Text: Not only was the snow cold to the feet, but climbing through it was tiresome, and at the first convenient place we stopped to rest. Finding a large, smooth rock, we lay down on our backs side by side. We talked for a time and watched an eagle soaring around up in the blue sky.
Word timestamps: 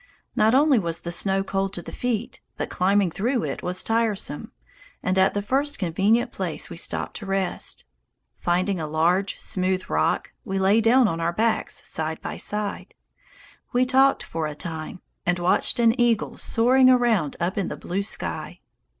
Not 0.35 0.55
only 0.55 0.79
was 0.79 1.01
the 1.01 1.11
snow 1.11 1.43
cold 1.43 1.73
to 1.73 1.83
the 1.83 1.91
feet, 1.91 2.41
but 2.57 2.71
climbing 2.71 3.11
through 3.11 3.43
it 3.43 3.61
was 3.61 3.83
tiresome, 3.83 4.51
and 5.03 5.15
at 5.15 5.35
the 5.35 5.43
first 5.43 5.77
convenient 5.77 6.31
place 6.31 6.71
we 6.71 6.75
stopped 6.77 7.15
to 7.17 7.27
rest. 7.27 7.85
Finding 8.39 8.79
a 8.79 8.87
large, 8.87 9.39
smooth 9.39 9.83
rock, 9.91 10.31
we 10.43 10.57
lay 10.57 10.81
down 10.81 11.07
on 11.07 11.19
our 11.19 11.31
backs 11.31 11.87
side 11.87 12.19
by 12.19 12.37
side. 12.37 12.95
We 13.73 13.85
talked 13.85 14.23
for 14.23 14.47
a 14.47 14.55
time 14.55 15.01
and 15.23 15.37
watched 15.37 15.79
an 15.79 15.93
eagle 16.01 16.35
soaring 16.39 16.89
around 16.89 17.35
up 17.39 17.55
in 17.55 17.67
the 17.67 17.77
blue 17.77 18.01
sky. 18.01 18.59